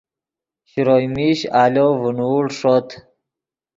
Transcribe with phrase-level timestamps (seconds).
[0.69, 2.87] شروئے میش آلو ڤینوڑ ݰوت